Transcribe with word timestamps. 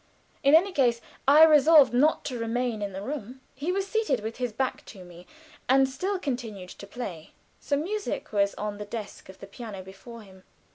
In 0.41 0.55
any 0.55 0.71
case 0.71 0.99
I 1.27 1.43
resolved 1.43 1.93
not 1.93 2.25
to 2.25 2.39
remain 2.39 2.81
in 2.81 2.91
the 2.91 3.03
room. 3.03 3.39
He 3.53 3.71
was 3.71 3.85
seated 3.85 4.21
with 4.21 4.37
his 4.37 4.51
back 4.51 4.83
to 4.85 5.03
me, 5.03 5.27
and 5.69 5.87
still 5.87 6.17
continued 6.17 6.69
to 6.69 6.87
play. 6.87 7.33
Some 7.59 7.83
music 7.83 8.33
was 8.33 8.55
on 8.55 8.79
the 8.79 8.85
desk 8.85 9.29
of 9.29 9.39
the 9.39 9.45
piano 9.45 9.83
before 9.83 10.23
him. 10.23 10.41